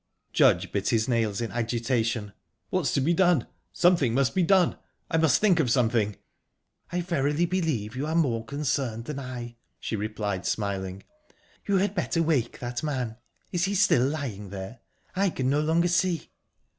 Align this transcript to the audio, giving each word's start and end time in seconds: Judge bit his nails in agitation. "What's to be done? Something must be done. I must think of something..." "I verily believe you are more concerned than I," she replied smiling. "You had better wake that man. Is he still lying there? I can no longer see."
Judge 0.33 0.71
bit 0.71 0.89
his 0.89 1.07
nails 1.07 1.41
in 1.41 1.51
agitation. 1.51 2.33
"What's 2.71 2.91
to 2.95 3.01
be 3.01 3.13
done? 3.13 3.45
Something 3.71 4.15
must 4.15 4.33
be 4.33 4.41
done. 4.41 4.77
I 5.11 5.17
must 5.17 5.39
think 5.39 5.59
of 5.59 5.69
something..." 5.69 6.15
"I 6.91 7.01
verily 7.01 7.45
believe 7.45 7.95
you 7.95 8.07
are 8.07 8.15
more 8.15 8.43
concerned 8.43 9.05
than 9.05 9.19
I," 9.19 9.57
she 9.79 9.95
replied 9.95 10.47
smiling. 10.47 11.03
"You 11.67 11.77
had 11.77 11.93
better 11.93 12.23
wake 12.23 12.57
that 12.57 12.81
man. 12.81 13.17
Is 13.51 13.65
he 13.65 13.75
still 13.75 14.07
lying 14.07 14.49
there? 14.49 14.79
I 15.15 15.29
can 15.29 15.51
no 15.51 15.61
longer 15.61 15.87
see." 15.87 16.31